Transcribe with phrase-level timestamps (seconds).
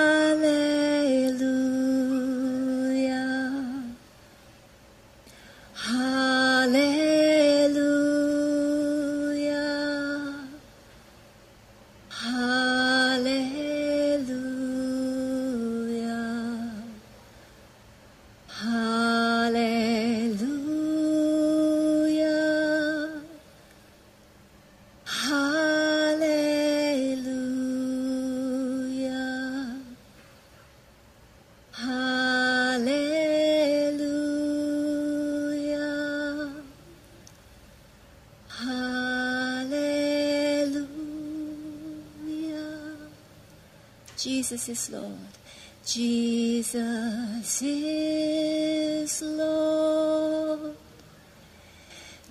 [44.58, 45.20] Jesus is Lord.
[45.86, 50.76] Jesus is Lord.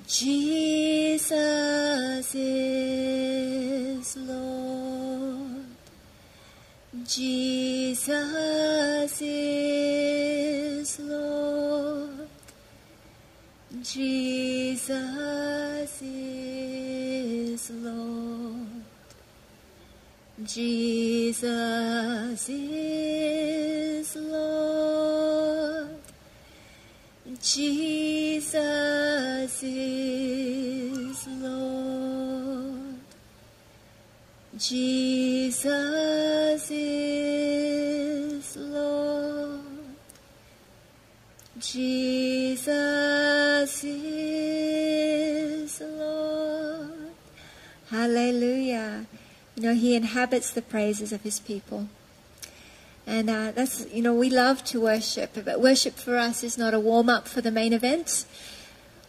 [0.09, 1.30] Jesus
[2.35, 5.66] is Lord.
[7.07, 8.10] Jesus
[9.23, 12.29] is Lord.
[13.82, 14.91] Jesus
[16.02, 18.35] is Lord.
[20.47, 25.88] Jesus is Lord.
[27.43, 28.15] Jesus
[29.65, 33.01] is Lord.
[34.57, 39.60] Jesus is Lord.
[41.59, 47.10] Jesus is Lord.
[47.91, 49.07] Hallelujah.
[49.57, 51.88] You know, He inhabits the praises of His people.
[53.07, 56.74] And uh, that's, you know, we love to worship, but worship for us is not
[56.74, 58.26] a warm up for the main event.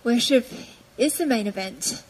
[0.03, 0.47] Worship
[0.97, 2.03] is the main event.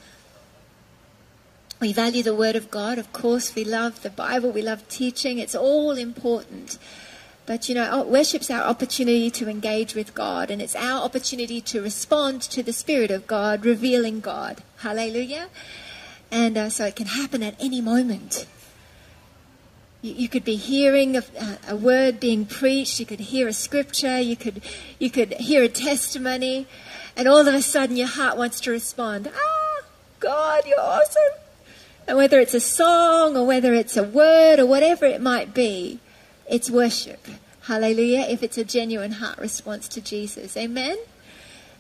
[1.79, 3.56] We value the Word of God, of course.
[3.56, 4.51] We love the Bible.
[4.51, 5.39] We love teaching.
[5.39, 6.78] It's all important.
[7.45, 11.81] But you know, worship's our opportunity to engage with God, and it's our opportunity to
[11.81, 14.63] respond to the Spirit of God, revealing God.
[14.79, 15.47] Hallelujah.
[16.31, 18.45] And uh, so it can happen at any moment.
[20.01, 21.23] You, you could be hearing a,
[21.67, 22.99] a, word being preached.
[22.99, 24.19] You could hear a scripture.
[24.19, 24.61] You could,
[24.99, 26.67] you could hear a testimony,
[27.15, 29.31] and all of a sudden your heart wants to respond.
[29.33, 29.81] Ah,
[30.19, 31.39] God, you're awesome.
[32.07, 35.99] And whether it's a song or whether it's a word or whatever it might be,
[36.49, 37.27] it's worship.
[37.63, 38.21] Hallelujah.
[38.29, 40.55] If it's a genuine heart response to Jesus.
[40.55, 40.97] Amen.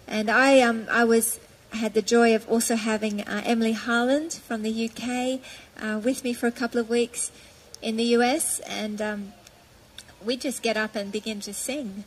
[0.05, 1.39] And I, um, I was
[1.71, 5.41] had the joy of also having uh, Emily Harland from the UK
[5.81, 7.31] uh, with me for a couple of weeks
[7.81, 9.33] in the US, and um,
[10.23, 12.05] we just get up and begin to sing,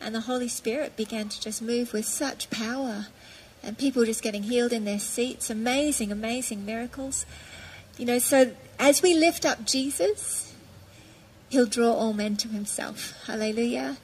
[0.00, 3.06] and the Holy Spirit began to just move with such power,
[3.62, 5.50] and people just getting healed in their seats.
[5.50, 7.24] Amazing, amazing miracles.
[7.96, 10.54] You know, so as we lift up Jesus,
[11.48, 13.14] He'll draw all men to Himself.
[13.26, 13.96] Hallelujah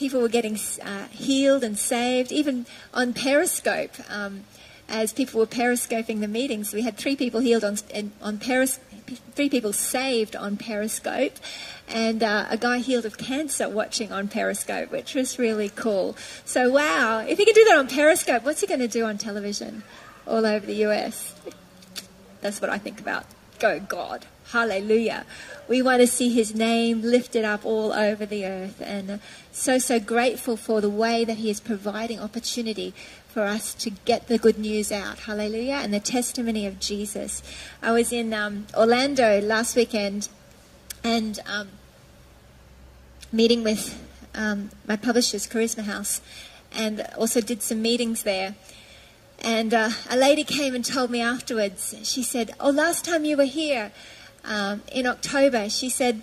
[0.00, 3.92] people were getting uh, healed and saved, even on Periscope.
[4.08, 4.44] Um,
[4.88, 7.76] as people were periscoping the meetings, we had three people healed on
[8.20, 8.80] on Peris,
[9.36, 11.34] three people saved on Periscope,
[11.86, 16.16] and uh, a guy healed of cancer watching on Periscope, which was really cool.
[16.44, 19.16] So wow, if he can do that on Periscope, what's he going to do on
[19.16, 19.84] television
[20.26, 21.34] all over the US?
[22.40, 23.26] That's what I think about.
[23.60, 24.26] Go God.
[24.52, 25.26] Hallelujah.
[25.68, 28.82] We want to see his name lifted up all over the earth.
[28.84, 29.20] And
[29.52, 32.92] so, so grateful for the way that he is providing opportunity
[33.28, 35.20] for us to get the good news out.
[35.20, 35.74] Hallelujah.
[35.74, 37.44] And the testimony of Jesus.
[37.80, 40.28] I was in um, Orlando last weekend
[41.04, 41.68] and um,
[43.30, 46.20] meeting with um, my publishers, Charisma House,
[46.72, 48.56] and also did some meetings there.
[49.42, 53.36] And uh, a lady came and told me afterwards, she said, Oh, last time you
[53.36, 53.92] were here,
[54.44, 56.22] um, in October, she said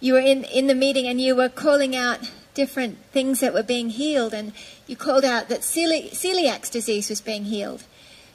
[0.00, 3.62] you were in, in the meeting and you were calling out different things that were
[3.62, 4.52] being healed, and
[4.86, 7.84] you called out that celi- celiac disease was being healed.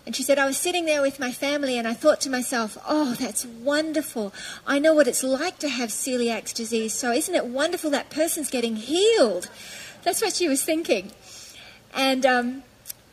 [0.05, 2.77] And she said, I was sitting there with my family and I thought to myself,
[2.87, 4.31] oh, that's wonderful.
[4.67, 8.51] I know what it's like to have celiac disease, so isn't it wonderful that person's
[8.51, 9.49] getting healed?
[10.03, 11.11] That's what she was thinking.
[11.93, 12.63] And um,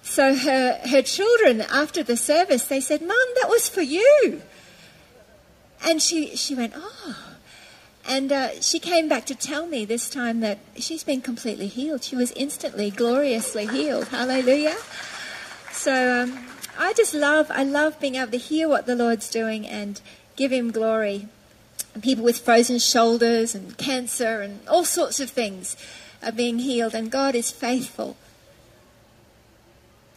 [0.03, 4.43] so her, her children, after the service, they said, Mum, that was for you.
[5.85, 7.17] And she, she went, oh.
[8.07, 12.03] And uh, she came back to tell me this time that she's been completely healed.
[12.03, 14.09] She was instantly, gloriously healed.
[14.09, 14.77] Hallelujah.
[15.71, 16.47] So um,
[16.79, 20.01] I just love, I love being able to hear what the Lord's doing and
[20.37, 21.29] give Him glory.
[22.01, 25.77] People with frozen shoulders and cancer and all sorts of things
[26.23, 26.95] are being healed.
[26.95, 28.17] And God is faithful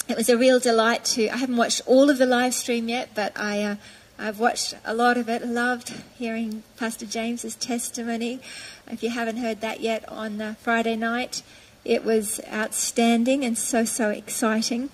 [0.08, 1.30] it was a real delight to.
[1.30, 3.64] I haven't watched all of the live stream yet, but I.
[3.64, 3.76] Uh,
[4.18, 5.46] I've watched a lot of it.
[5.46, 8.40] Loved hearing Pastor James's testimony.
[8.88, 11.44] If you haven't heard that yet on uh, Friday night,
[11.84, 14.90] it was outstanding and so so exciting.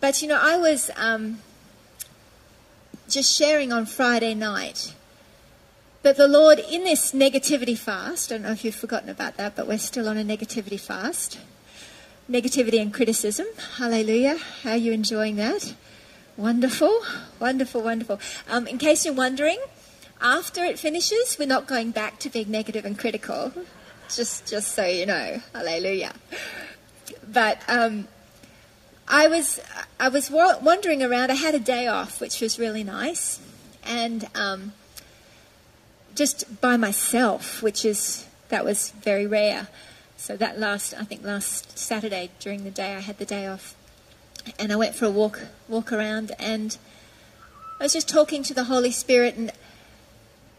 [0.00, 1.38] But you know, I was um,
[3.08, 4.94] just sharing on Friday night
[6.02, 9.56] that the Lord, in this negativity fast, I don't know if you've forgotten about that,
[9.56, 11.38] but we're still on a negativity fast.
[12.30, 13.46] Negativity and criticism.
[13.76, 14.38] Hallelujah.
[14.62, 15.74] How are you enjoying that?
[16.36, 17.02] Wonderful,
[17.38, 18.20] wonderful, wonderful.
[18.48, 19.58] Um, in case you're wondering,
[20.20, 23.52] after it finishes, we're not going back to being negative and critical.
[24.08, 25.40] Just, just so you know.
[25.52, 26.12] Hallelujah.
[27.30, 28.08] But um,
[29.06, 29.60] I was,
[29.98, 31.30] I was wandering around.
[31.30, 33.40] I had a day off, which was really nice,
[33.84, 34.72] and um,
[36.14, 39.68] just by myself, which is that was very rare.
[40.16, 43.74] So that last, I think last Saturday during the day, I had the day off
[44.58, 46.76] and I went for a walk walk around and
[47.78, 49.52] I was just talking to the Holy Spirit and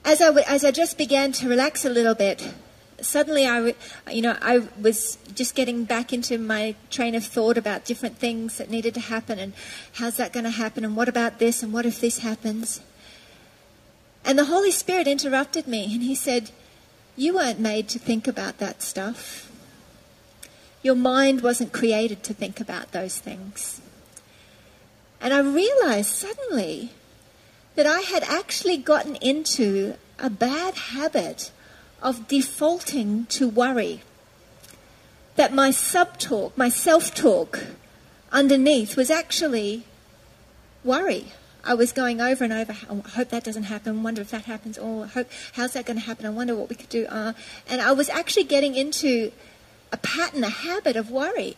[0.03, 2.53] as I as I just began to relax a little bit
[3.01, 3.75] suddenly I
[4.11, 8.57] you know I was just getting back into my train of thought about different things
[8.57, 9.53] that needed to happen and
[9.93, 12.81] how's that going to happen and what about this and what if this happens?
[14.23, 16.51] And the Holy Spirit interrupted me and he said
[17.15, 19.50] you weren't made to think about that stuff
[20.83, 23.81] your mind wasn't created to think about those things.
[25.19, 26.91] And I realized suddenly
[27.75, 31.51] that I had actually gotten into a bad habit
[32.01, 34.01] of defaulting to worry.
[35.35, 37.59] That my sub talk, my self talk
[38.31, 39.85] underneath was actually
[40.83, 41.27] worry.
[41.63, 42.75] I was going over and over.
[42.89, 44.01] Oh, I hope that doesn't happen.
[44.01, 44.77] Wonder if that happens.
[44.79, 46.25] Or oh, hope how's that going to happen?
[46.25, 47.05] I wonder what we could do.
[47.05, 47.33] Uh,
[47.69, 49.31] and I was actually getting into
[49.91, 51.57] a pattern, a habit of worry.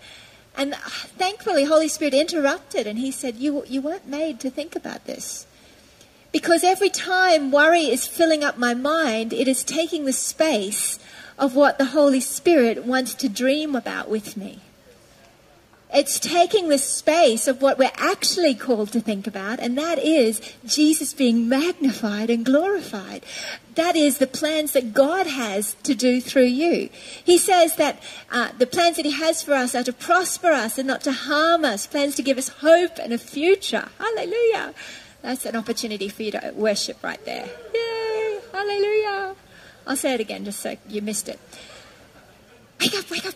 [0.56, 4.76] And uh, thankfully, Holy Spirit interrupted and he said, you, you weren't made to think
[4.76, 5.48] about this.
[6.32, 10.98] Because every time worry is filling up my mind, it is taking the space
[11.38, 14.60] of what the Holy Spirit wants to dream about with me.
[15.94, 20.42] It's taking the space of what we're actually called to think about, and that is
[20.66, 23.24] Jesus being magnified and glorified.
[23.76, 26.90] That is the plans that God has to do through you.
[27.24, 28.02] He says that
[28.32, 31.12] uh, the plans that He has for us are to prosper us and not to
[31.12, 33.88] harm us, plans to give us hope and a future.
[34.00, 34.74] Hallelujah.
[35.22, 37.48] That's an opportunity for you to worship right there.
[37.74, 38.40] Yay!
[38.52, 39.36] Hallelujah.
[39.86, 41.40] I'll say it again just so you missed it.
[42.80, 43.36] Wake up, wake up.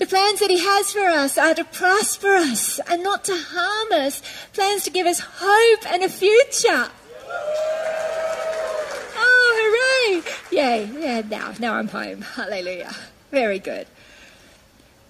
[0.00, 3.92] The plans that He has for us are to prosper us and not to harm
[3.92, 4.22] us.
[4.54, 6.88] Plans to give us hope and a future.
[9.14, 10.22] Oh, hooray!
[10.56, 12.22] Yay, yeah, now, now I'm home.
[12.22, 12.94] Hallelujah.
[13.30, 13.86] Very good.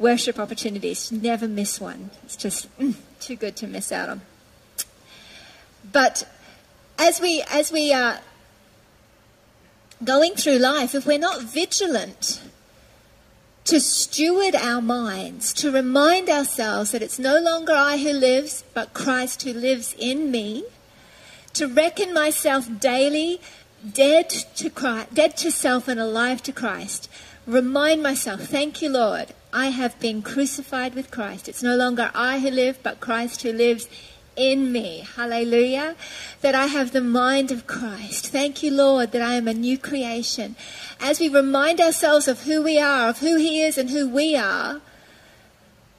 [0.01, 2.11] Worship opportunities, never miss one.
[2.25, 4.23] It's just mm, too good to miss out on.
[5.93, 6.27] But
[6.99, 8.19] as we, as we are
[10.03, 12.41] going through life, if we're not vigilant,
[13.71, 18.93] to steward our minds, to remind ourselves that it's no longer I who lives, but
[18.95, 20.65] Christ who lives in me,
[21.53, 23.41] to reckon myself daily
[23.93, 27.09] dead to Christ, dead to self and alive to Christ.
[27.47, 31.49] Remind myself, thank you, Lord, I have been crucified with Christ.
[31.49, 33.89] It's no longer I who live, but Christ who lives
[34.35, 35.07] in me.
[35.17, 35.95] Hallelujah.
[36.41, 38.29] That I have the mind of Christ.
[38.29, 40.57] Thank you, Lord, that I am a new creation.
[41.01, 44.37] As we remind ourselves of who we are, of who He is and who we
[44.37, 44.81] are,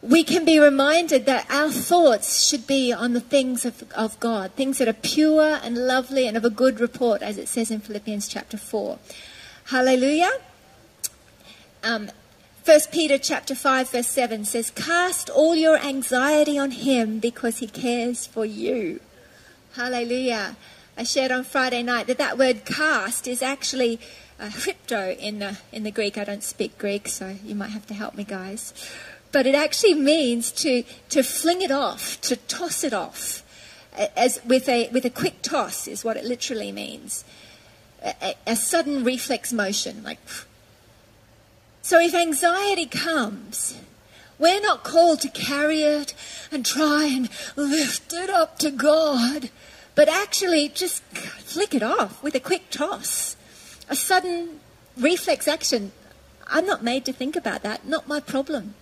[0.01, 4.51] we can be reminded that our thoughts should be on the things of, of God,
[4.53, 7.81] things that are pure and lovely and of a good report, as it says in
[7.81, 8.97] Philippians chapter 4.
[9.65, 10.31] Hallelujah.
[11.83, 12.09] Um,
[12.65, 17.67] 1 Peter chapter 5 verse 7 says, Cast all your anxiety on him because he
[17.67, 18.99] cares for you.
[19.75, 20.55] Hallelujah.
[20.97, 23.99] I shared on Friday night that that word cast is actually
[24.41, 26.17] uh, crypto in the, in the Greek.
[26.17, 28.73] I don't speak Greek, so you might have to help me, guys.
[29.31, 33.43] But it actually means to, to fling it off, to toss it off.
[34.17, 37.23] As with a, with a quick toss is what it literally means.
[38.03, 40.19] A, a, a sudden reflex motion, like
[41.81, 43.77] so if anxiety comes,
[44.37, 46.13] we're not called to carry it
[46.51, 49.49] and try and lift it up to God,
[49.95, 53.35] but actually just flick it off with a quick toss.
[53.91, 54.61] A sudden
[54.97, 55.91] reflex action.
[56.47, 58.73] I'm not made to think about that, not my problem.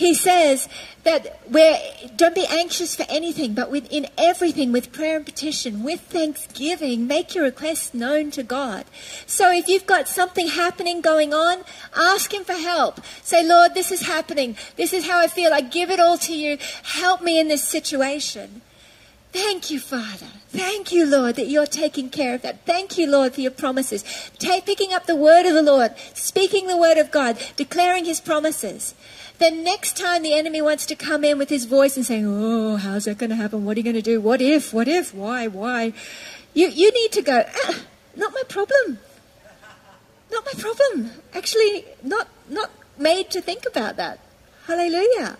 [0.00, 0.66] he says
[1.04, 1.76] that we're,
[2.16, 7.34] don't be anxious for anything, but in everything, with prayer and petition, with thanksgiving, make
[7.34, 8.86] your requests known to God.
[9.26, 13.00] So if you've got something happening going on, ask Him for help.
[13.22, 14.56] Say, Lord, this is happening.
[14.76, 15.52] This is how I feel.
[15.52, 16.56] I give it all to you.
[16.82, 18.62] Help me in this situation.
[19.32, 20.26] Thank you, Father.
[20.48, 22.66] Thank you, Lord, that you're taking care of that.
[22.66, 24.02] Thank you, Lord, for your promises.
[24.38, 28.20] Take, picking up the word of the Lord, speaking the word of God, declaring his
[28.20, 28.94] promises.
[29.38, 32.76] Then next time the enemy wants to come in with his voice and saying, Oh,
[32.76, 33.64] how's that going to happen?
[33.64, 34.20] What are you going to do?
[34.20, 34.74] What if?
[34.74, 35.14] What if?
[35.14, 35.46] Why?
[35.46, 35.92] Why?
[36.52, 37.80] You, you need to go, ah,
[38.16, 38.98] not my problem.
[40.30, 41.10] Not my problem.
[41.32, 44.18] Actually, not, not made to think about that.
[44.66, 45.38] Hallelujah.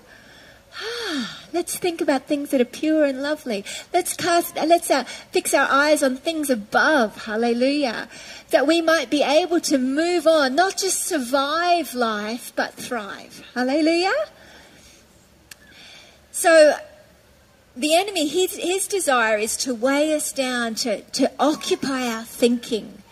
[1.53, 3.65] let's think about things that are pure and lovely.
[3.93, 7.25] Let's cast, let's uh, fix our eyes on things above.
[7.25, 8.09] Hallelujah.
[8.51, 13.43] That we might be able to move on, not just survive life, but thrive.
[13.55, 14.13] Hallelujah.
[16.33, 16.75] So,
[17.77, 23.03] the enemy, his, his desire is to weigh us down, to, to occupy our thinking.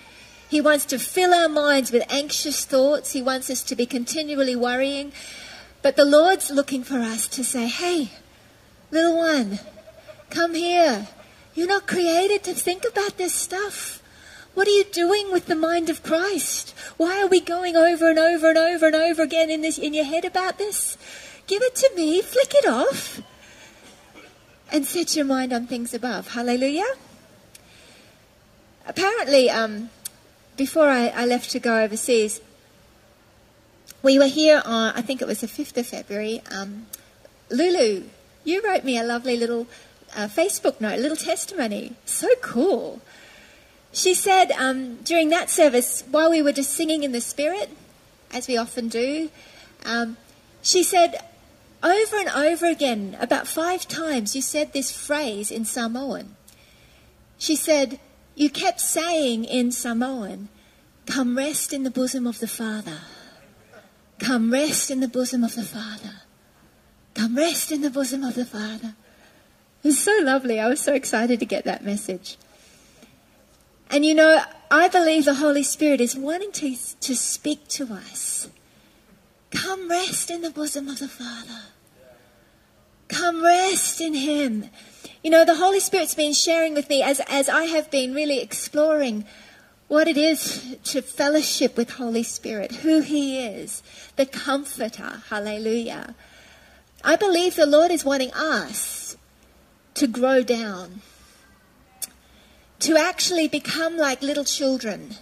[0.49, 3.13] He wants to fill our minds with anxious thoughts.
[3.13, 5.13] He wants us to be continually worrying.
[5.89, 8.11] But the Lord's looking for us to say, hey,
[8.91, 9.59] little one,
[10.29, 11.09] come here.
[11.55, 14.03] You're not created to think about this stuff.
[14.53, 16.75] What are you doing with the mind of Christ?
[16.99, 19.95] Why are we going over and over and over and over again in this in
[19.95, 20.99] your head about this?
[21.47, 23.23] Give it to me, flick it off,
[24.71, 26.29] and set your mind on things above.
[26.29, 26.97] Hallelujah.
[28.87, 29.89] Apparently, um,
[30.55, 32.43] before I, I left to go overseas,
[34.03, 36.43] we were here on, I think it was the 5th of February.
[36.51, 36.87] Um,
[37.51, 38.05] Lulu,
[38.45, 39.67] you wrote me a lovely little
[40.17, 41.95] uh, Facebook note, little testimony.
[42.05, 43.01] So cool.
[43.93, 47.71] She said um, during that service, while we were just singing in the Spirit,
[48.33, 49.31] as we often do,
[49.85, 50.17] um,
[50.63, 51.25] she said
[51.83, 56.37] over and over again, about five times, you said this phrase in Samoan.
[57.39, 58.01] She said,
[58.35, 60.49] You kept saying in Samoan,
[61.07, 62.99] Come rest in the bosom of the Father.
[64.19, 66.23] Come rest in the bosom of the Father.
[67.15, 68.95] Come rest in the bosom of the Father.
[69.83, 70.59] It was so lovely.
[70.59, 72.37] I was so excited to get that message.
[73.91, 78.49] And you know, I believe the Holy Spirit is wanting to, to speak to us.
[79.51, 81.63] Come rest in the bosom of the Father.
[83.09, 84.69] Come rest in Him.
[85.23, 88.41] You know, the Holy Spirit's been sharing with me as, as I have been really
[88.41, 89.25] exploring
[89.89, 93.83] what it is to fellowship with Holy Spirit, who He is,
[94.17, 95.23] the Comforter.
[95.31, 96.15] Hallelujah.
[97.03, 99.17] I believe the Lord is wanting us
[99.95, 101.01] to grow down,
[102.81, 105.17] to actually become like little children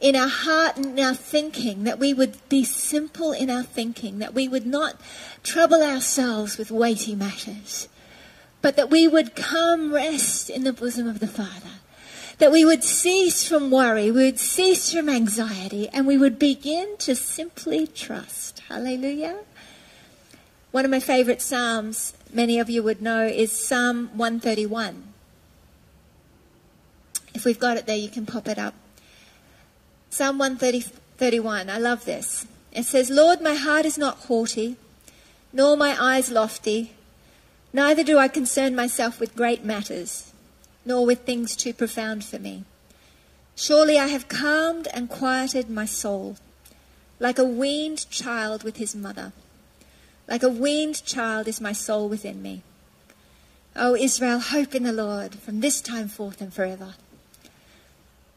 [0.00, 4.32] in our heart and our thinking, that we would be simple in our thinking, that
[4.32, 5.00] we would not
[5.42, 7.88] trouble ourselves with weighty matters,
[8.62, 11.77] but that we would come rest in the bosom of the Father
[12.38, 16.96] that we would cease from worry, we would cease from anxiety, and we would begin
[16.98, 18.60] to simply trust.
[18.68, 19.40] Hallelujah.
[20.70, 25.02] One of my favorite Psalms, many of you would know, is Psalm 131.
[27.34, 28.74] If we've got it there, you can pop it up.
[30.10, 31.68] Psalm 131.
[31.68, 32.46] I love this.
[32.72, 34.76] It says, Lord, my heart is not haughty,
[35.52, 36.92] nor my eyes lofty,
[37.72, 40.27] neither do I concern myself with great matters
[40.88, 42.64] nor with things too profound for me.
[43.54, 46.38] Surely I have calmed and quieted my soul,
[47.20, 49.32] like a weaned child with his mother.
[50.26, 52.62] Like a weaned child is my soul within me.
[53.76, 56.94] O Israel, hope in the Lord from this time forth and forever.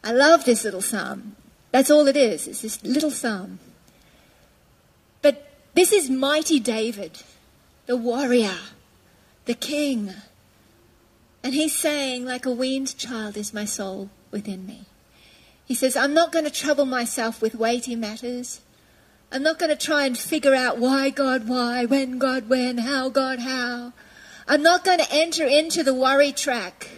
[0.03, 1.37] I love this little psalm.
[1.71, 2.47] That's all it is.
[2.47, 3.59] It's this little psalm.
[5.21, 7.23] But this is mighty David,
[7.85, 8.57] the warrior,
[9.45, 10.11] the king,
[11.43, 14.85] and he's saying, like a weaned child is my soul within me.
[15.65, 18.61] He says, I'm not going to trouble myself with weighty matters.
[19.31, 23.09] I'm not going to try and figure out why God why, when God when, how
[23.09, 23.93] God how.
[24.47, 26.89] I'm not going to enter into the worry track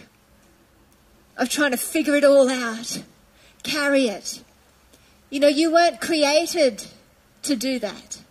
[1.36, 3.02] of trying to figure it all out,
[3.62, 4.42] carry it.
[5.30, 6.84] You know, you weren't created
[7.42, 8.23] to do that.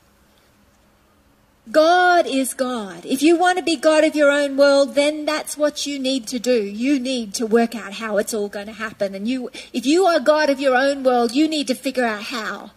[1.71, 3.05] God is God.
[3.05, 6.27] If you want to be God of your own world, then that's what you need
[6.27, 6.61] to do.
[6.61, 9.15] You need to work out how it's all going to happen.
[9.15, 12.23] And you, if you are God of your own world, you need to figure out
[12.23, 12.71] how.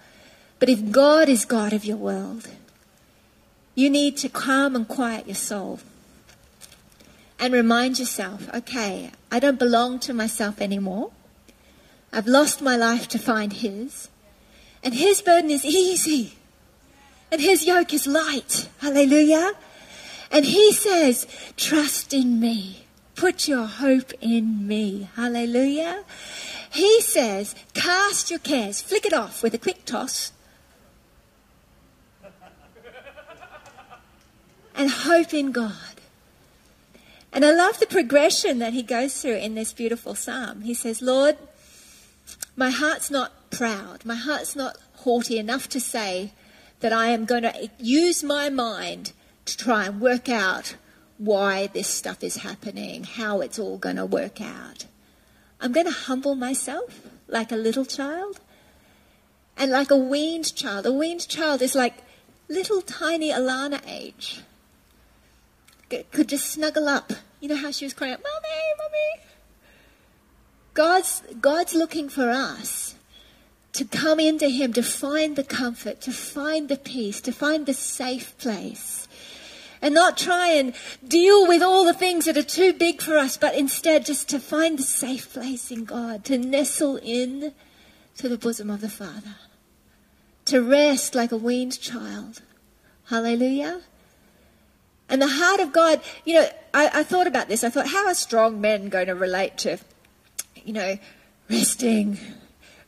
[0.60, 2.48] But if God is God of your world,
[3.74, 5.80] you need to calm and quiet your soul
[7.40, 11.10] and remind yourself, okay, I don't belong to myself anymore.
[12.12, 14.08] I've lost my life to find His.
[14.82, 16.34] And His burden is easy.
[17.30, 18.68] And his yoke is light.
[18.78, 19.52] Hallelujah.
[20.30, 22.86] And he says, trust in me.
[23.14, 25.08] Put your hope in me.
[25.16, 26.04] Hallelujah.
[26.70, 30.32] He says, cast your cares, flick it off with a quick toss.
[34.74, 35.72] And hope in God.
[37.32, 40.62] And I love the progression that he goes through in this beautiful psalm.
[40.62, 41.38] He says, Lord,
[42.56, 44.04] my heart's not proud.
[44.04, 46.32] My heart's not haughty enough to say
[46.80, 49.12] that I am going to use my mind
[49.46, 50.76] to try and work out
[51.18, 54.86] why this stuff is happening, how it's all going to work out.
[55.60, 58.40] I'm going to humble myself like a little child
[59.56, 60.84] and like a weaned child.
[60.84, 61.94] A weaned child is like
[62.48, 64.42] little tiny Alana age.
[65.88, 67.12] Could just snuggle up.
[67.40, 69.24] You know how she was crying Mommy, Mommy.
[70.74, 72.95] God's, God's looking for us
[73.76, 77.74] to come into Him, to find the comfort, to find the peace, to find the
[77.74, 79.06] safe place
[79.82, 80.74] and not try and
[81.06, 84.38] deal with all the things that are too big for us, but instead just to
[84.38, 87.52] find the safe place in God, to nestle in
[88.16, 89.36] to the bosom of the Father,
[90.46, 92.42] to rest like a weaned child.
[93.06, 93.82] Hallelujah.
[95.08, 97.62] And the heart of God, you know, I, I thought about this.
[97.62, 99.78] I thought, how are strong men going to relate to,
[100.64, 100.98] you know,
[101.48, 102.18] resting,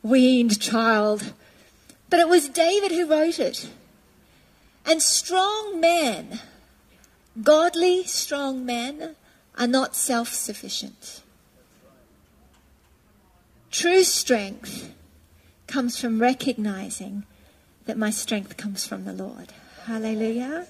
[0.03, 1.33] weaned child?
[2.09, 3.69] But it was David who wrote it.
[4.85, 6.39] And strong men
[7.43, 9.15] Godly, strong men
[9.57, 11.21] are not self sufficient.
[13.71, 14.93] True strength
[15.67, 17.23] comes from recognizing
[17.85, 19.53] that my strength comes from the Lord.
[19.85, 20.67] Hallelujah.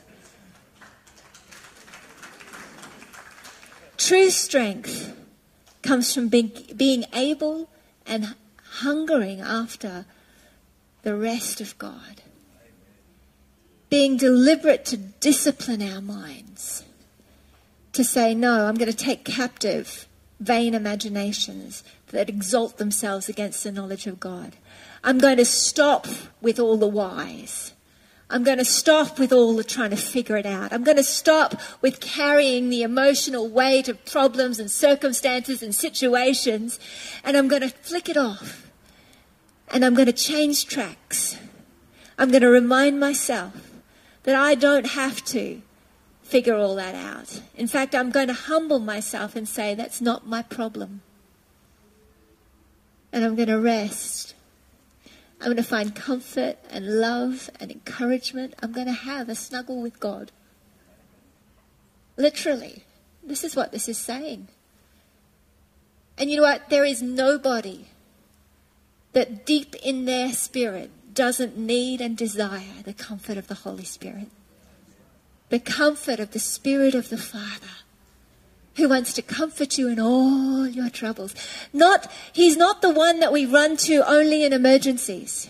[3.98, 5.16] True strength
[5.82, 7.70] comes from being, being able
[8.06, 8.36] and
[8.82, 10.06] hungering after
[11.04, 12.22] the rest of God
[13.90, 16.84] being deliberate to discipline our minds,
[17.94, 20.08] to say, no, I'm going to take captive
[20.40, 24.56] vain imaginations that exalt themselves against the knowledge of God.
[25.04, 26.08] I'm going to stop
[26.40, 27.74] with all the whys.
[28.30, 30.72] I'm going to stop with all the trying to figure it out.
[30.72, 36.80] I'm going to stop with carrying the emotional weight of problems and circumstances and situations,
[37.24, 38.69] and I'm going to flick it off.
[39.72, 41.38] And I'm going to change tracks.
[42.18, 43.72] I'm going to remind myself
[44.24, 45.62] that I don't have to
[46.24, 47.42] figure all that out.
[47.56, 51.02] In fact, I'm going to humble myself and say, that's not my problem.
[53.12, 54.36] And I'm going to rest.
[55.40, 58.54] I'm going to find comfort and love and encouragement.
[58.62, 60.32] I'm going to have a snuggle with God.
[62.18, 62.84] Literally.
[63.24, 64.48] This is what this is saying.
[66.18, 66.70] And you know what?
[66.70, 67.86] There is nobody
[69.14, 74.28] that deep in their spirit doesn't need and desire the comfort of the Holy Spirit.
[75.50, 77.68] The comfort of the Spirit of the Father
[78.80, 81.36] who wants to comfort you in all your troubles.
[81.74, 85.50] Not, he's not the one that we run to only in emergencies.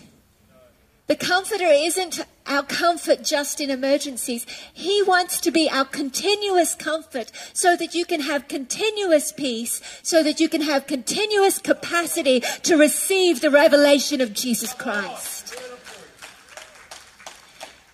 [1.06, 4.44] The comforter isn't our comfort just in emergencies.
[4.74, 10.22] He wants to be our continuous comfort so that you can have continuous peace, so
[10.22, 15.40] that you can have continuous capacity to receive the revelation of Jesus Christ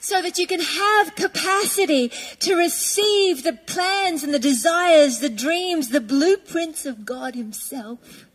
[0.07, 5.89] so that you can have capacity to receive the plans and the desires, the dreams,
[5.89, 8.26] the blueprints of God Himself.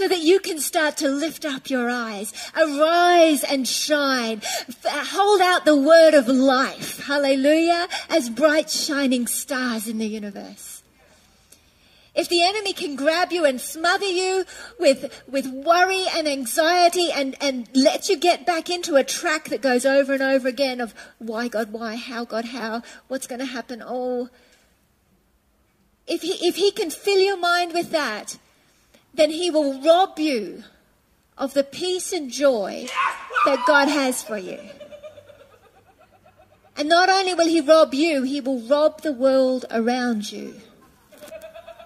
[0.00, 4.40] So that you can start to lift up your eyes, arise and shine,
[4.82, 10.82] hold out the word of life, hallelujah, as bright shining stars in the universe.
[12.14, 14.46] If the enemy can grab you and smother you
[14.78, 19.60] with, with worry and anxiety and, and let you get back into a track that
[19.60, 23.44] goes over and over again of why God, why, how God, how, what's going to
[23.44, 24.30] happen, oh.
[26.06, 28.38] If he, if he can fill your mind with that,
[29.14, 30.64] then he will rob you
[31.36, 32.86] of the peace and joy
[33.44, 34.58] that God has for you.
[36.76, 40.54] And not only will he rob you, he will rob the world around you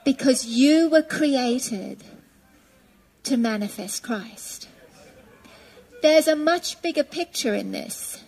[0.05, 2.05] because you were created
[3.25, 4.69] to manifest Christ.
[6.03, 8.23] There's a much bigger picture in this.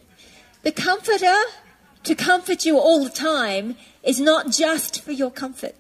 [0.63, 1.37] The Comforter,
[2.05, 5.77] to comfort you all the time, is not just for your comfort,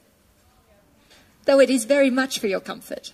[1.46, 3.12] though it is very much for your comfort.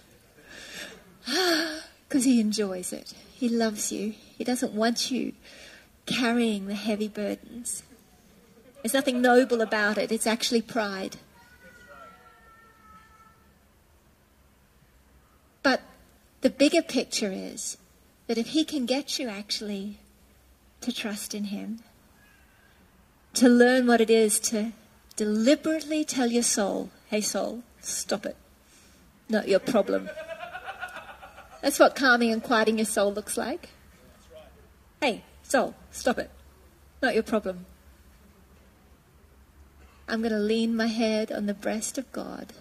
[2.08, 3.14] Because He enjoys it.
[3.32, 4.12] He loves you.
[4.36, 5.32] He doesn't want you
[6.04, 7.82] carrying the heavy burdens.
[8.82, 11.16] There's nothing noble about it, it's actually pride.
[15.62, 15.80] But
[16.40, 17.78] the bigger picture is
[18.26, 19.98] that if he can get you actually
[20.80, 21.80] to trust in Him,
[23.34, 24.72] to learn what it is to
[25.16, 28.36] deliberately tell your soul, hey, soul, stop it.
[29.28, 30.08] Not your problem.
[31.60, 33.70] That's what calming and quieting your soul looks like.
[35.00, 36.30] Hey, soul, stop it.
[37.00, 37.66] Not your problem.
[40.08, 42.52] I'm going to lean my head on the breast of God,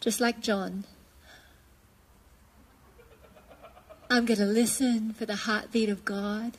[0.00, 0.84] just like John.
[4.10, 6.52] I'm going to listen for the heartbeat of God.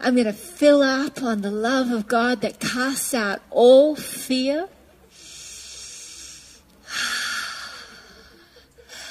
[0.00, 4.68] I'm going to fill up on the love of God that casts out all fear.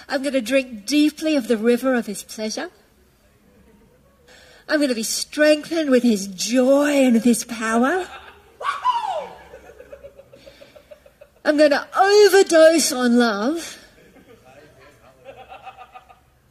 [0.10, 2.70] I'm going to drink deeply of the river of his pleasure.
[4.70, 8.08] I'm going to be strengthened with his joy and with his power.
[11.46, 13.78] I'm going to overdose on love.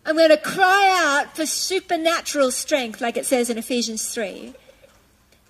[0.07, 4.55] I'm going to cry out for supernatural strength, like it says in Ephesians 3,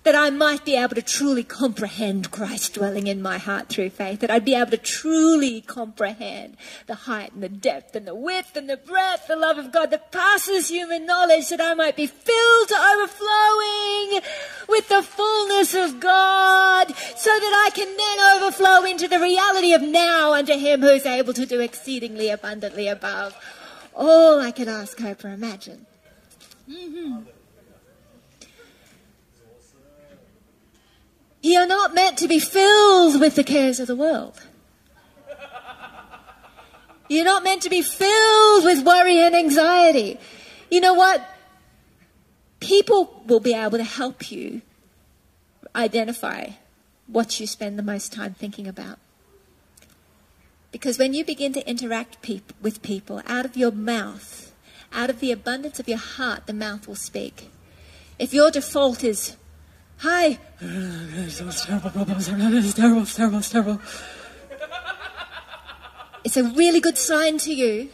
[0.07, 4.21] that I might be able to truly comprehend Christ dwelling in my heart through faith,
[4.21, 8.55] that I'd be able to truly comprehend the height and the depth and the width
[8.55, 12.07] and the breadth, the love of God that passes human knowledge, that I might be
[12.07, 14.21] filled to overflowing
[14.69, 19.81] with the fullness of God, so that I can then overflow into the reality of
[19.81, 23.35] now unto Him who's able to do exceedingly abundantly above
[23.93, 25.85] all I could ask, hope, or imagine.
[26.69, 27.23] Mm-hmm.
[31.47, 34.37] You're not meant to be filled with the cares of the world.
[37.07, 40.19] You're not meant to be filled with worry and anxiety.
[40.69, 41.25] You know what?
[42.59, 44.61] People will be able to help you
[45.73, 46.49] identify
[47.07, 48.99] what you spend the most time thinking about.
[50.73, 52.17] Because when you begin to interact
[52.61, 54.53] with people, out of your mouth,
[54.91, 57.49] out of the abundance of your heart, the mouth will speak.
[58.19, 59.37] If your default is,
[59.97, 61.91] hi, it's terrible
[63.05, 63.81] it's terrible, it's terrible.
[66.23, 67.89] It's a really good sign to you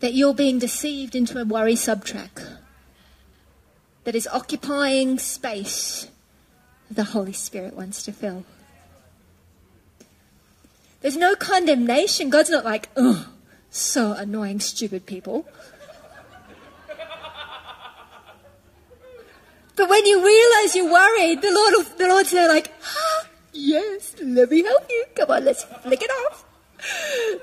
[0.00, 2.56] that you're being deceived into a worry subtrack
[4.04, 6.08] that is occupying space
[6.90, 8.44] the Holy Spirit wants to fill.
[11.02, 12.30] There's no condemnation.
[12.30, 13.28] God's not like, oh,
[13.70, 15.46] so annoying, stupid people.
[19.80, 22.70] But when you realize you're worried, the Lord, the Lord's there like,
[23.54, 25.06] yes, let me help you.
[25.14, 26.44] Come on, let's flick it off.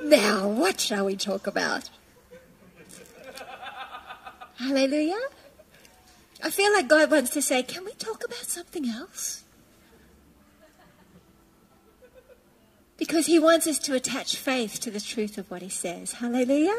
[0.04, 1.90] Now, what shall we talk about?
[4.60, 5.20] Hallelujah.
[6.44, 9.44] I feel like God wants to say, can we talk about something else?
[12.98, 16.12] Because he wants us to attach faith to the truth of what he says.
[16.12, 16.78] Hallelujah.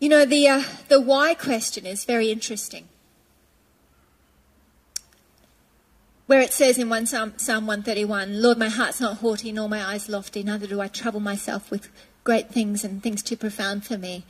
[0.00, 2.88] You know, the, uh, the why question is very interesting.
[6.26, 9.84] Where it says in one Psalm, Psalm 131, Lord, my heart's not haughty, nor my
[9.84, 11.88] eyes lofty, neither do I trouble myself with
[12.22, 14.24] great things and things too profound for me.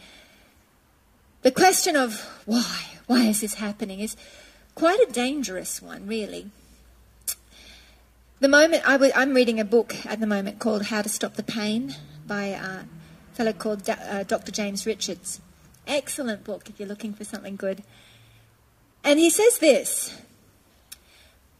[1.42, 4.16] The question of why, why is this happening, is
[4.74, 6.50] quite a dangerous one, really.
[8.40, 11.34] The moment i w- I'm reading a book at the moment called How to Stop
[11.34, 12.84] the Pain by a
[13.34, 14.52] fellow called D- uh, Dr.
[14.52, 15.40] James Richards.
[15.88, 17.82] Excellent book if you're looking for something good.
[19.02, 20.20] And he says this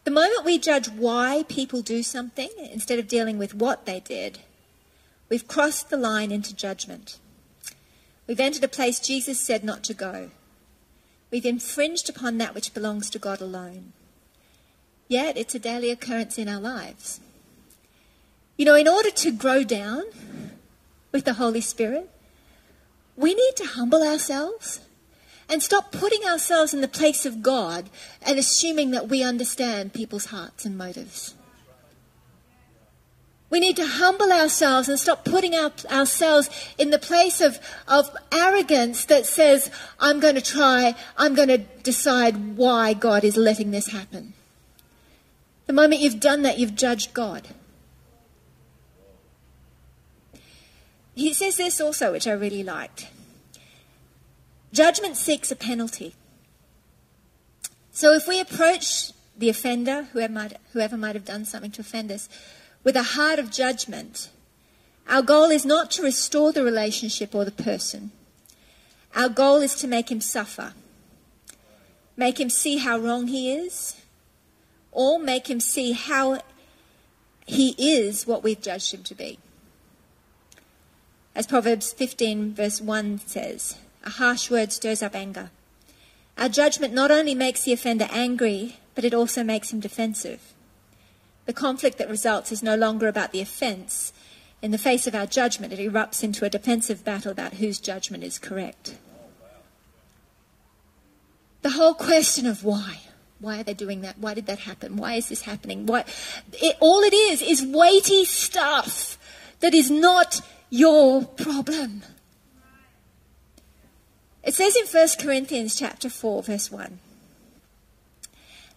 [0.05, 4.41] The moment we judge why people do something instead of dealing with what they did,
[5.31, 7.19] we've crossed the line into judgment.
[8.27, 10.31] We've entered a place Jesus said not to go.
[11.31, 13.95] We've infringed upon that which belongs to God alone.
[15.09, 17.21] Yet it's a daily occurrence in our lives.
[18.59, 20.05] You know, in order to grow down
[21.12, 22.11] with the Holy Spirit,
[23.18, 24.81] we need to humble ourselves
[25.48, 27.90] and stop putting ourselves in the place of God
[28.22, 31.35] and assuming that we understand people's hearts and motives.
[33.50, 38.14] We need to humble ourselves and stop putting our, ourselves in the place of, of
[38.31, 43.72] arrogance that says, I'm going to try, I'm going to decide why God is letting
[43.72, 44.35] this happen.
[45.66, 47.48] The moment you've done that, you've judged God.
[51.18, 53.09] He says this also, which I really liked.
[54.72, 56.14] Judgment seeks a penalty.
[57.90, 62.12] So if we approach the offender, whoever might, whoever might have done something to offend
[62.12, 62.28] us,
[62.85, 64.31] with a heart of judgment,
[65.09, 68.12] our goal is not to restore the relationship or the person.
[69.16, 70.74] Our goal is to make him suffer,
[72.16, 74.00] make him see how wrong he is,
[74.92, 76.42] or make him see how
[77.44, 79.40] he is what we've judged him to be.
[81.38, 85.51] As Proverbs 15, verse 1 says, a harsh word stirs up anger,
[86.37, 90.53] Our judgment not only makes the offender angry, but it also makes him defensive.
[91.46, 94.12] The conflict that results is no longer about the offence.
[94.62, 98.24] In the face of our judgment, it erupts into a defensive battle about whose judgment
[98.24, 98.96] is correct.
[101.62, 103.03] The whole question of why.
[103.38, 104.18] Why are they doing that?
[104.18, 104.96] Why did that happen?
[104.96, 105.87] Why is this happening?
[105.87, 106.05] Why?
[106.55, 109.16] It, all it is is weighty stuff
[109.61, 112.02] that is not your problem.
[114.42, 116.98] It says in 1 Corinthians chapter 4 verse 1.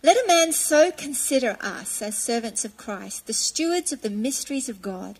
[0.03, 4.67] Let a man so consider us as servants of Christ, the stewards of the mysteries
[4.67, 5.19] of God.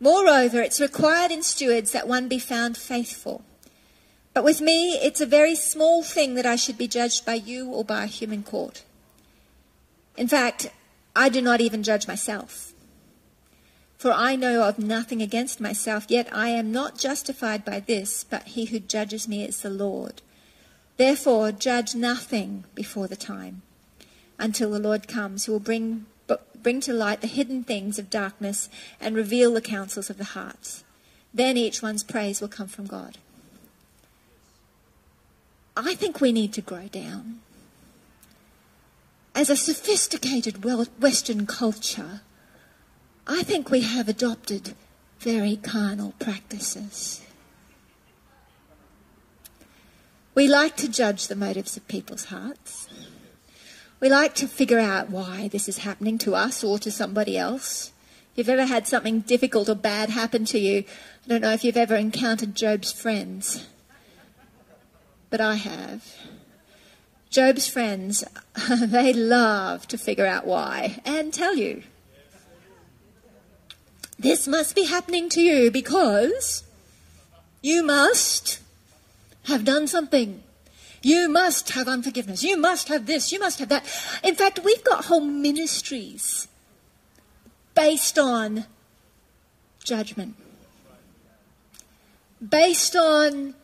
[0.00, 3.44] Moreover, it's required in stewards that one be found faithful.
[4.34, 7.70] But with me, it's a very small thing that I should be judged by you
[7.70, 8.82] or by a human court.
[10.16, 10.70] In fact,
[11.14, 12.73] I do not even judge myself.
[14.04, 18.48] For I know of nothing against myself, yet I am not justified by this, but
[18.48, 20.20] he who judges me is the Lord.
[20.98, 23.62] Therefore, judge nothing before the time,
[24.38, 26.04] until the Lord comes, who will bring,
[26.62, 28.68] bring to light the hidden things of darkness
[29.00, 30.84] and reveal the counsels of the hearts.
[31.32, 33.16] Then each one's praise will come from God.
[35.78, 37.40] I think we need to grow down.
[39.34, 42.20] As a sophisticated Western culture,
[43.26, 44.74] I think we have adopted
[45.18, 47.22] very carnal practices.
[50.34, 52.88] We like to judge the motives of people's hearts.
[54.00, 57.92] We like to figure out why this is happening to us or to somebody else.
[58.32, 60.84] If you've ever had something difficult or bad happen to you,
[61.24, 63.66] I don't know if you've ever encountered Job's friends
[65.34, 66.16] but I have.
[67.28, 68.22] Job's friends,
[68.80, 71.82] they love to figure out why and tell you.
[74.24, 76.64] This must be happening to you because
[77.60, 78.58] you must
[79.48, 80.42] have done something.
[81.02, 82.42] You must have unforgiveness.
[82.42, 83.32] You must have this.
[83.32, 83.84] You must have that.
[84.24, 86.48] In fact, we've got whole ministries
[87.74, 88.64] based on
[89.84, 90.36] judgment,
[92.40, 93.54] based on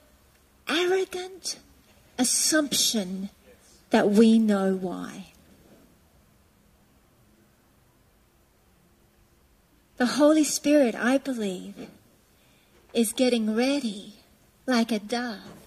[0.68, 1.59] arrogant
[2.18, 3.31] assumption
[3.88, 5.29] that we know why.
[10.01, 11.75] The Holy Spirit, I believe,
[12.95, 14.15] is getting ready
[14.65, 15.61] like a dove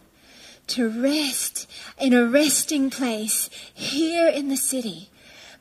[0.66, 1.70] to rest
[2.00, 5.12] in a resting place here in the city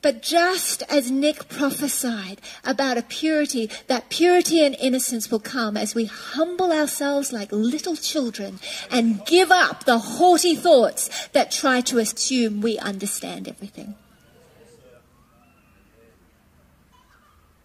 [0.03, 5.95] but just as Nick prophesied about a purity, that purity and innocence will come as
[5.95, 8.59] we humble ourselves like little children
[8.91, 13.95] and give up the haughty thoughts that try to assume we understand everything.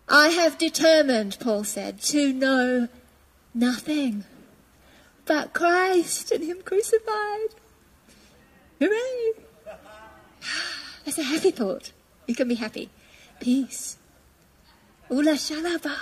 [0.10, 2.88] I have determined, Paul said, to know
[3.54, 4.24] nothing
[5.26, 7.50] but Christ and Him crucified.
[8.80, 9.32] Hooray!
[11.06, 11.92] That's a happy thought.
[12.26, 12.90] You can be happy.
[13.40, 13.98] Peace.
[15.10, 15.96] Ula shalaba.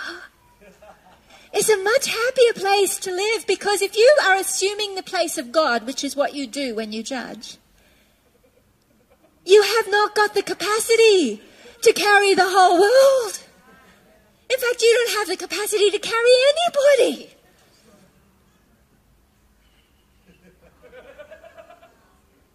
[1.54, 5.52] It's a much happier place to live because if you are assuming the place of
[5.52, 7.58] God, which is what you do when you judge,
[9.46, 11.42] you have not got the capacity
[11.82, 13.45] to carry the whole world.
[14.50, 17.32] In fact, you don't have the capacity to carry anybody.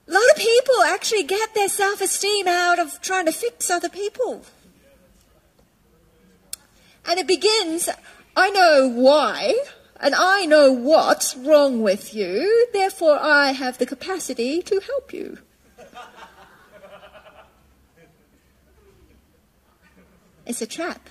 [0.09, 3.89] A lot of people actually get their self esteem out of trying to fix other
[3.89, 4.45] people.
[7.07, 7.89] And it begins
[8.37, 9.55] I know why,
[10.01, 15.39] and I know what's wrong with you, therefore I have the capacity to help you.
[20.47, 21.09] It's a trap.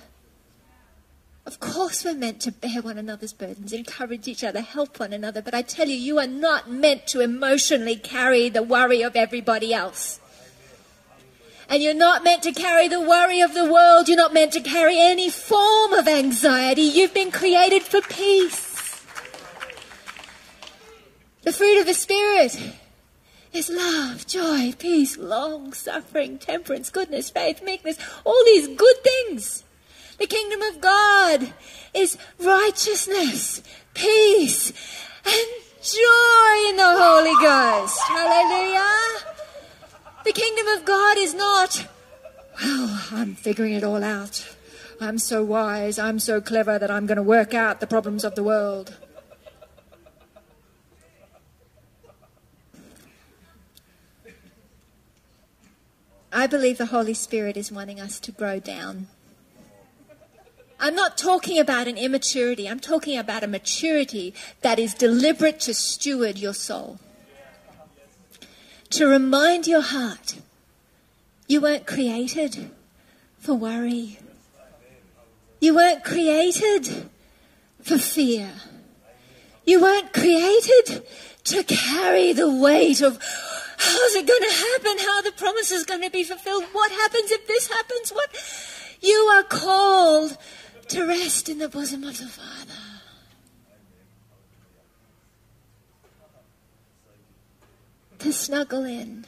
[1.50, 5.42] Of course, we're meant to bear one another's burdens, encourage each other, help one another,
[5.42, 9.74] but I tell you, you are not meant to emotionally carry the worry of everybody
[9.74, 10.20] else.
[11.68, 14.06] And you're not meant to carry the worry of the world.
[14.06, 16.82] You're not meant to carry any form of anxiety.
[16.82, 19.02] You've been created for peace.
[21.42, 22.60] The fruit of the Spirit
[23.52, 29.64] is love, joy, peace, long suffering, temperance, goodness, faith, meekness, all these good things.
[30.20, 31.54] The kingdom of God
[31.94, 33.62] is righteousness,
[33.94, 34.70] peace,
[35.24, 35.48] and
[35.82, 37.98] joy in the Holy Ghost.
[38.06, 39.24] Hallelujah.
[40.26, 41.86] The kingdom of God is not,
[42.62, 44.54] well, I'm figuring it all out.
[45.00, 48.34] I'm so wise, I'm so clever that I'm going to work out the problems of
[48.34, 48.98] the world.
[56.30, 59.08] I believe the Holy Spirit is wanting us to grow down
[60.80, 62.66] I'm not talking about an immaturity.
[62.66, 66.98] I'm talking about a maturity that is deliberate to steward your soul.
[68.90, 70.36] to remind your heart
[71.46, 72.70] you weren't created
[73.38, 74.18] for worry.
[75.60, 77.08] You weren't created
[77.82, 78.50] for fear.
[79.64, 81.04] You weren't created
[81.44, 83.18] to carry the weight of
[83.78, 84.98] how's it going to happen?
[84.98, 86.64] How the promise is going to be fulfilled?
[86.72, 88.10] What happens if this happens?
[88.10, 88.30] What?
[89.00, 90.36] You are called
[90.90, 92.74] to rest in the bosom of the Father.
[98.18, 99.24] To snuggle in.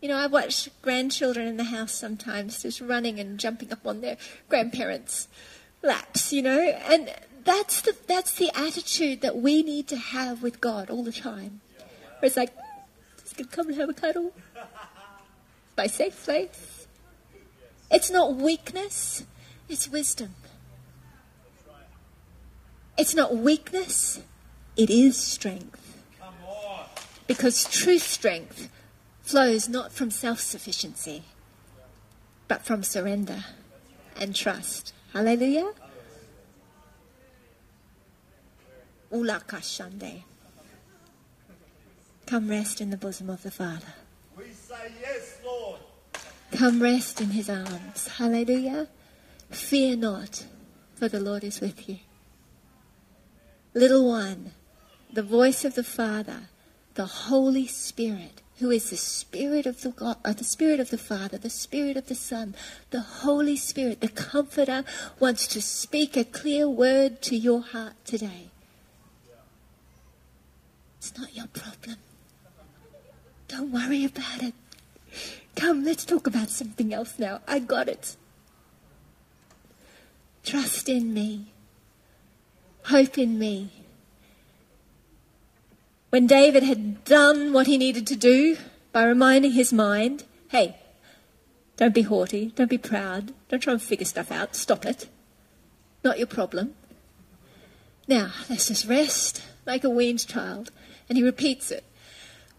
[0.00, 4.02] You know, I watch grandchildren in the house sometimes just running and jumping up on
[4.02, 5.26] their grandparents'
[5.82, 10.60] laps, you know, and that's the, that's the attitude that we need to have with
[10.60, 11.60] God all the time.
[12.18, 12.52] Where it's like,
[13.22, 14.32] just gonna come and have a cuddle.
[15.76, 16.86] My safe place.
[17.90, 19.24] It's not weakness,
[19.68, 20.34] it's wisdom.
[22.98, 24.20] It's not weakness,
[24.76, 25.82] it is strength.
[27.26, 28.70] Because true strength
[29.22, 31.24] flows not from self sufficiency,
[32.48, 33.44] but from surrender
[34.16, 34.94] and trust.
[35.12, 35.72] Hallelujah.
[39.12, 40.22] Ulakashande.
[42.26, 43.94] Come rest in the bosom of the Father.
[44.36, 45.80] We say yes, Lord.
[46.52, 48.08] Come rest in his arms.
[48.08, 48.88] Hallelujah.
[49.50, 50.46] Fear not,
[50.94, 51.98] for the Lord is with you.
[53.74, 54.52] Little one,
[55.12, 56.48] the voice of the Father,
[56.94, 60.98] the Holy Spirit, who is the Spirit of the God, uh, the Spirit of the
[60.98, 62.54] Father, the Spirit of the Son,
[62.90, 64.84] the Holy Spirit, the Comforter,
[65.20, 68.50] wants to speak a clear word to your heart today.
[70.98, 71.98] It's not your problem.
[73.48, 74.54] Don't worry about it.
[75.54, 77.40] Come, let's talk about something else now.
[77.46, 78.16] I got it.
[80.46, 81.52] Trust in me.
[82.84, 83.70] Hope in me.
[86.10, 88.56] When David had done what he needed to do
[88.92, 90.76] by reminding his mind, hey,
[91.76, 95.08] don't be haughty, don't be proud, don't try and figure stuff out, stop it.
[96.04, 96.74] Not your problem.
[98.06, 100.70] Now, let's just rest like a weaned child.
[101.08, 101.82] And he repeats it.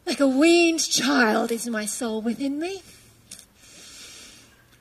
[0.05, 2.81] Like a weaned child is my soul within me.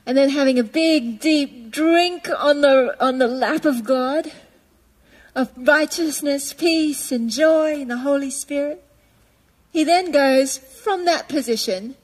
[0.07, 4.31] And then having a big, deep drink on the, on the lap of God,
[5.35, 8.83] of righteousness, peace, and joy in the Holy Spirit.
[9.73, 11.95] He then goes from that position,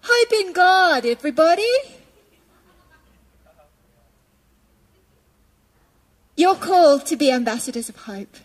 [0.00, 1.70] hope in God, everybody.
[6.34, 8.36] You're called to be ambassadors of hope.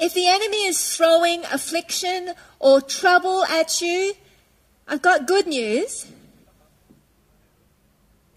[0.00, 4.14] If the enemy is throwing affliction or trouble at you,
[4.86, 6.06] I've got good news.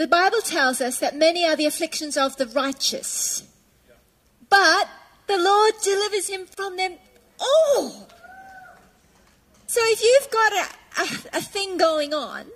[0.01, 3.43] The Bible tells us that many are the afflictions of the righteous,
[4.49, 4.89] but
[5.27, 6.95] the Lord delivers him from them
[7.39, 8.09] all.
[9.67, 10.65] So if you've got a,
[11.01, 12.47] a, a thing going on,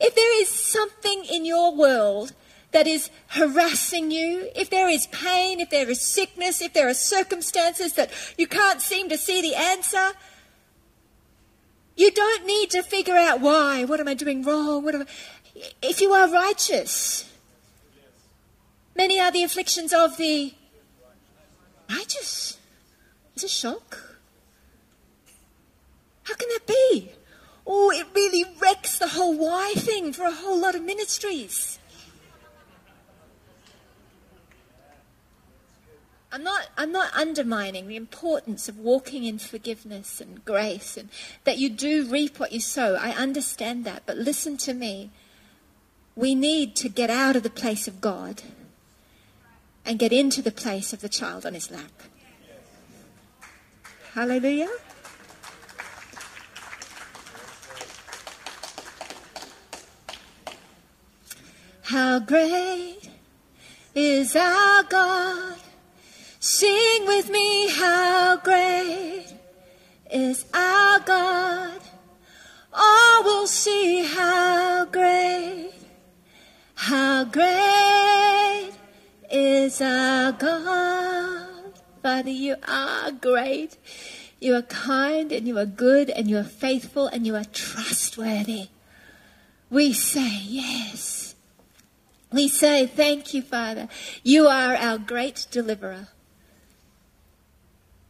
[0.00, 2.32] if there is something in your world
[2.72, 6.94] that is harassing you, if there is pain, if there is sickness, if there are
[6.94, 10.10] circumstances that you can't seem to see the answer,
[11.96, 13.84] you don't need to figure out why.
[13.84, 14.84] What am I doing wrong?
[14.84, 15.06] What am I...
[15.82, 17.30] If you are righteous,
[18.94, 20.54] many are the afflictions of the
[21.88, 22.58] righteous.
[23.34, 24.18] It's a shock.
[26.24, 27.10] How can that be?
[27.66, 31.78] Oh, it really wrecks the whole why thing for a whole lot of ministries.
[36.32, 41.08] I'm not, I'm not undermining the importance of walking in forgiveness and grace and
[41.44, 42.94] that you do reap what you sow.
[42.96, 44.02] I understand that.
[44.04, 45.10] But listen to me.
[46.16, 48.42] We need to get out of the place of God
[49.84, 51.92] and get into the place of the child on his lap.
[54.14, 54.70] Hallelujah.
[61.82, 63.10] How great
[63.94, 65.58] is our God.
[66.40, 69.26] Sing with me, how great
[70.10, 71.80] is our God.
[72.72, 75.65] All will see how great,
[77.26, 78.72] great
[79.30, 81.74] is our God.
[82.02, 83.76] Father, you are great.
[84.40, 88.68] You are kind and you are good and you are faithful and you are trustworthy.
[89.70, 91.34] We say yes.
[92.32, 93.88] We say, Thank you, Father.
[94.22, 96.08] You are our great deliverer.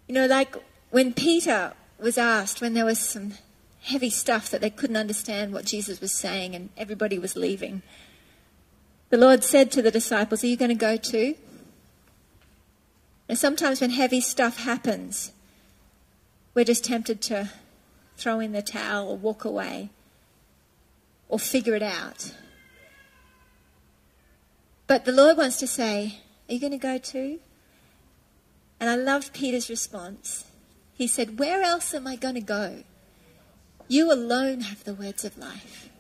[0.07, 0.57] You know, like
[0.91, 3.33] when Peter was asked, when there was some
[3.83, 7.83] heavy stuff that they couldn't understand what Jesus was saying and everybody was leaving,
[9.11, 11.37] the Lord said to the disciples, Are you going to go too?
[13.29, 15.33] And sometimes when heavy stuff happens,
[16.55, 17.51] we're just tempted to
[18.17, 19.91] throw in the towel or walk away
[21.29, 22.33] or figure it out.
[24.87, 27.41] But the Lord wants to say, Are you going to go too?
[28.79, 30.45] And I loved Peter's response.
[30.95, 32.85] He said, Where else am I going to go?
[33.89, 35.91] You alone have the words of life.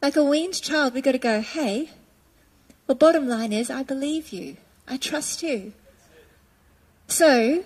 [0.00, 1.90] Like a weaned child, we've got to go, Hey,
[2.86, 4.56] well, bottom line is, I believe you.
[4.86, 5.72] I trust you.
[7.06, 7.64] So,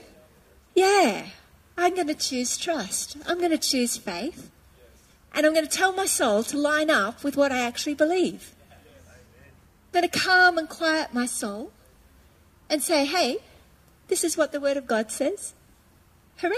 [0.75, 1.27] yeah,
[1.77, 3.17] I'm going to choose trust.
[3.27, 4.51] I'm going to choose faith.
[5.35, 8.55] And I'm going to tell my soul to line up with what I actually believe.
[8.71, 11.71] I'm going to calm and quiet my soul
[12.69, 13.39] and say, hey,
[14.09, 15.55] this is what the Word of God says.
[16.39, 16.55] Hooray!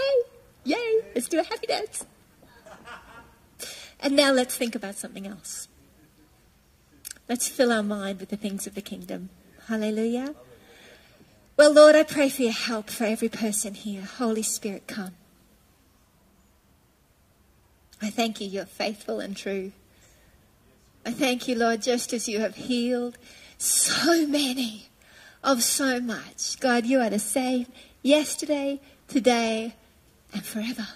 [0.63, 1.01] Yay!
[1.13, 2.05] Let's do a happy dance.
[3.99, 5.67] And now let's think about something else.
[7.27, 9.29] Let's fill our mind with the things of the kingdom.
[9.67, 10.35] Hallelujah.
[11.57, 14.03] Well, Lord, I pray for your help for every person here.
[14.03, 15.13] Holy Spirit, come.
[18.01, 19.71] I thank you, you're faithful and true.
[21.05, 23.17] I thank you, Lord, just as you have healed
[23.57, 24.89] so many
[25.43, 26.59] of so much.
[26.59, 27.67] God, you are the same
[28.01, 29.75] yesterday, today,
[30.33, 30.87] and forever.